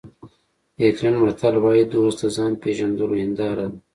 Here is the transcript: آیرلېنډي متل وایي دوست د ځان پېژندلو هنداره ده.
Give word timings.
آیرلېنډي 0.81 1.19
متل 1.21 1.55
وایي 1.63 1.83
دوست 1.91 2.17
د 2.21 2.25
ځان 2.35 2.51
پېژندلو 2.61 3.05
هنداره 3.23 3.65
ده. 3.71 3.77